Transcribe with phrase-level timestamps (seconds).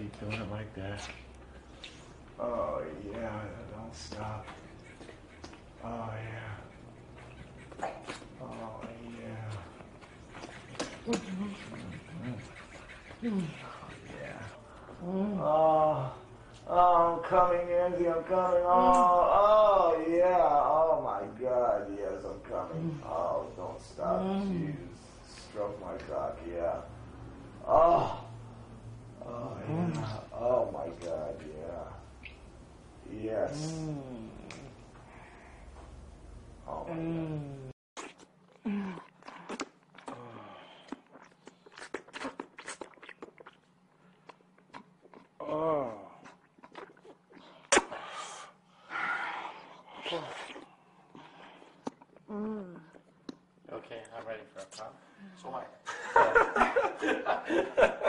[0.00, 1.00] Just keep doing it like that.
[2.38, 3.40] Oh yeah,
[3.70, 4.46] don't stop.
[5.84, 7.86] Oh yeah.
[8.40, 8.80] Oh
[9.18, 9.50] yeah.
[11.06, 11.16] Oh
[14.22, 14.42] yeah.
[15.02, 16.12] Oh,
[16.68, 18.08] oh, I'm coming, Andy.
[18.08, 18.62] I'm coming.
[18.64, 20.48] Oh yeah.
[20.50, 21.86] Oh my God.
[21.98, 23.00] Yes, I'm coming.
[23.04, 24.22] Oh, don't stop.
[24.22, 24.76] Jeez.
[25.50, 26.38] Stroke my cock.
[26.48, 26.80] Yeah.
[27.66, 28.20] Oh.
[30.32, 30.70] Oh.
[30.72, 31.34] My God.
[33.12, 33.22] Yeah.
[33.22, 33.74] Yes.
[33.74, 34.19] Oh
[53.90, 54.94] Okay, I'm ready for a pump.
[55.42, 55.64] So am I.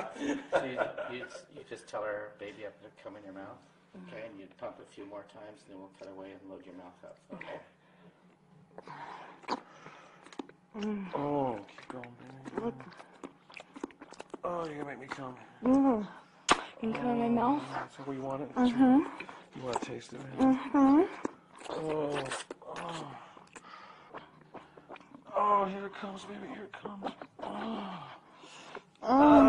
[0.52, 0.78] So you,
[1.12, 3.58] you, you just tell her baby up to come in your mouth,
[4.08, 6.64] okay, and you pump a few more times, and then we'll cut away and load
[6.64, 7.18] your mouth up.
[7.34, 7.60] Okay.
[11.16, 12.76] Oh, keep going, baby.
[14.44, 15.36] Oh, you're gonna make me come.
[15.64, 16.08] Mm.
[16.84, 17.64] You come in my mouth.
[17.74, 18.56] That's how you want it?
[18.56, 19.00] Mm-hmm.
[19.56, 20.20] You want to taste it?
[20.40, 20.56] man?
[20.56, 21.02] Mm-hmm.
[21.72, 22.24] Oh,
[22.78, 23.08] oh.
[25.36, 26.48] Oh, here it comes, baby.
[26.54, 27.12] Here it comes.
[27.42, 28.04] Oh.
[29.04, 29.41] Ah.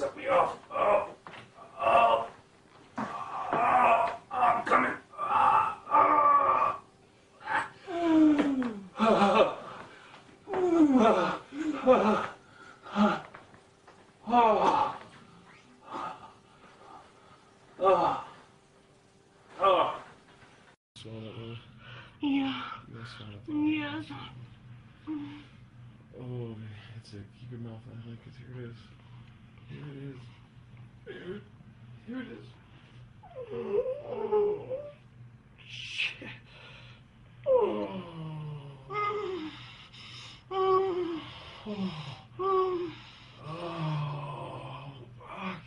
[0.00, 0.56] Set me off.
[0.72, 1.08] Oh.
[1.78, 2.26] Oh.
[2.96, 4.16] Oh.
[4.32, 4.92] I'm coming.
[5.14, 5.76] Ah.
[5.84, 6.80] Ah.
[14.26, 14.96] Oh.
[17.78, 18.24] Oh.
[19.60, 20.02] Oh.
[20.96, 21.56] Swallow that little.
[22.22, 22.62] Yeah.
[22.88, 23.52] You gotta swallow that.
[23.68, 24.06] Yes.
[26.18, 26.56] Oh,
[26.94, 27.26] that's it.
[27.38, 28.34] Keep your mouth out like it.
[28.38, 28.76] Here it is.
[29.70, 30.18] Here it is.
[31.06, 31.40] Here,
[32.08, 32.46] here it is.
[33.52, 34.66] Oh,
[35.64, 36.28] shit.
[37.46, 37.88] Oh.
[40.50, 40.80] Oh.
[43.48, 43.70] Oh,
[45.18, 45.62] fuck.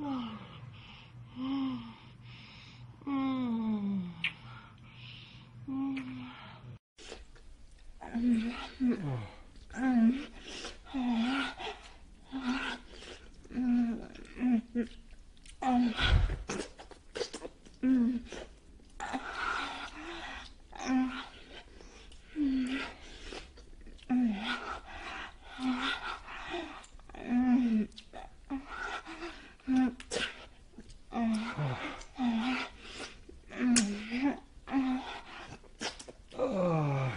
[0.00, 0.38] Oh,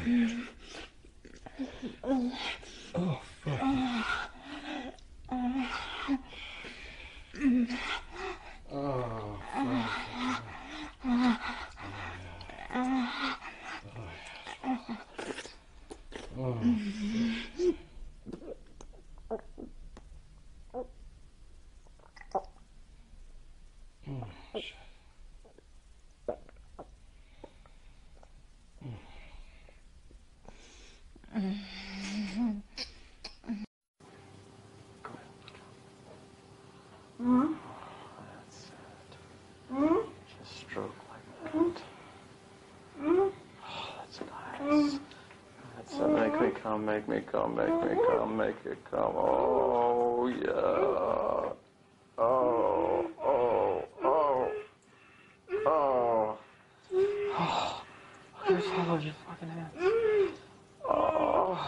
[0.06, 0.38] yeah.
[2.03, 3.59] Oh, fuck.
[8.74, 9.62] Oh, fuck.
[9.64, 9.72] Oh,
[37.24, 39.17] That's it.
[40.40, 41.82] Just stroke like that.
[43.03, 43.32] Oh,
[43.97, 45.00] that's nice.
[45.76, 46.09] That's it.
[46.09, 49.14] Make me come, make me come, make me come, make it come.
[49.16, 51.52] Oh, yeah.
[52.18, 54.52] Oh, oh, oh.
[55.66, 56.38] Oh.
[56.94, 57.84] Oh.
[58.46, 60.38] Here's all of your fucking hands.
[60.90, 61.59] Oh.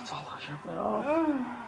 [0.00, 1.66] It's all over your mouth.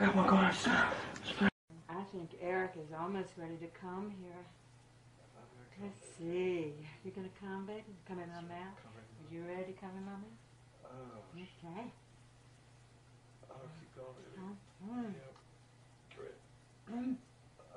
[0.00, 0.04] Oh.
[0.04, 0.66] Oh, my gosh.
[0.66, 4.44] I think Eric is almost ready to come here.
[5.82, 6.72] Let's see.
[7.04, 7.84] You gonna come, baby?
[8.08, 8.76] Come in my mouth?
[8.84, 10.38] Are you ready to come in my mouth?
[10.84, 10.90] Oh,
[11.34, 11.92] Okay.
[13.50, 14.90] oh, keep going, baby.
[14.90, 15.14] Mm.
[15.14, 15.34] Yep.
[16.16, 16.38] Great.
[16.98, 17.16] Mm.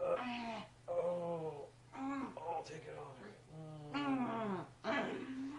[0.01, 1.65] Uh, Ah, oh,
[1.97, 3.17] mm, oh, take it off.
[3.95, 3.99] Mm.
[4.83, 5.52] mm,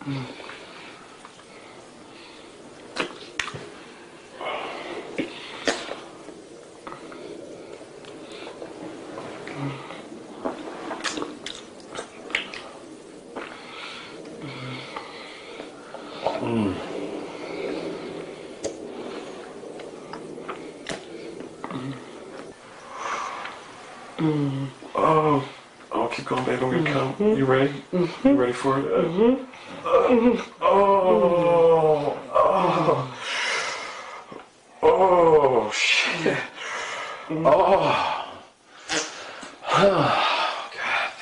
[0.00, 0.24] Mm.
[16.40, 16.74] Mm.
[24.18, 24.68] Mm.
[24.94, 25.59] Oh, oh,
[26.10, 26.64] keep going, baby.
[26.64, 27.24] I'm gonna mm-hmm.
[27.24, 27.36] come.
[27.36, 27.72] You ready?
[27.92, 28.28] Mm-hmm.
[28.28, 28.84] You ready for it?
[28.86, 29.44] Uh, mm-hmm.
[29.84, 33.16] uh, oh, oh,
[34.82, 36.38] oh, shit.
[37.30, 38.38] Oh,
[39.68, 39.72] oh,
[40.74, 41.12] god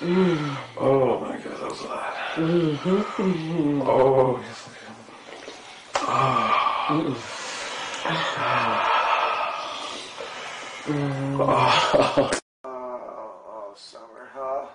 [0.00, 0.08] damn.
[0.08, 0.56] Mm.
[0.78, 2.14] Oh my god, that was a lot.
[3.90, 4.68] Oh, yes,
[10.86, 11.38] mm.
[11.40, 11.44] Oh,
[12.24, 12.30] oh,
[13.78, 14.66] Summer, huh?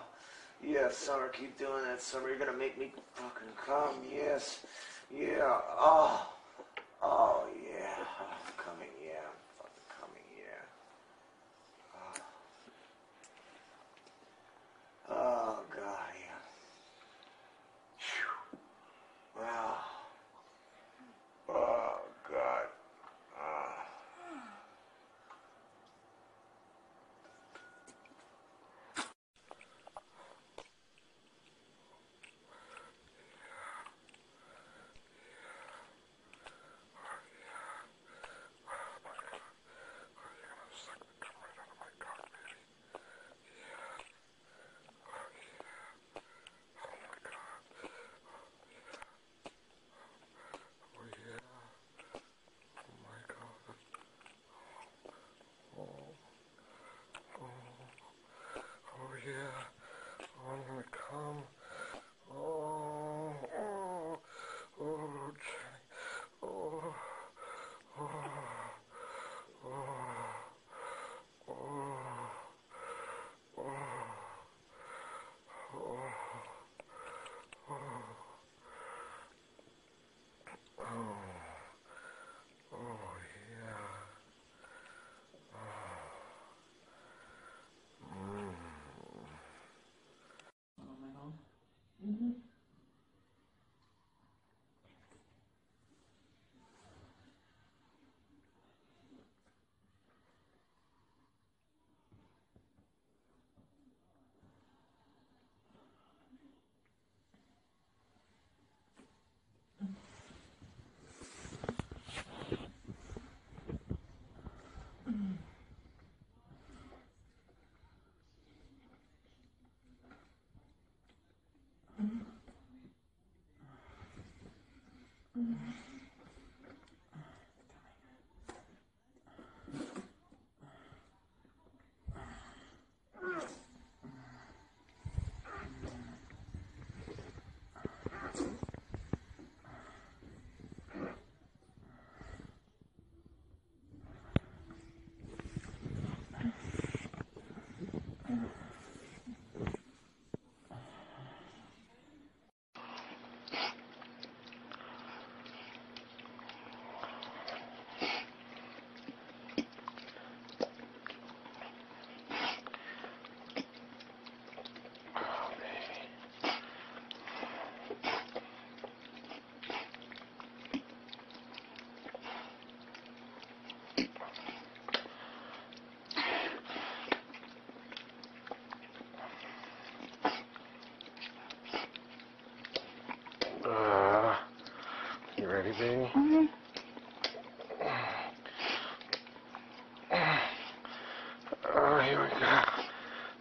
[0.63, 2.29] Yeah, Summer, keep doing that, Summer.
[2.29, 4.65] You're gonna make me fucking come, yes.
[5.13, 6.33] Yeah, oh,
[7.01, 7.95] oh, yeah.
[7.99, 9.32] I'm coming, yeah.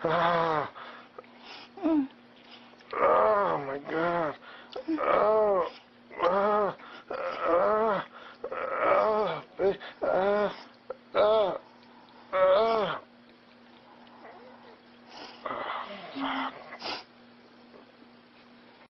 [0.04, 0.42] Oh,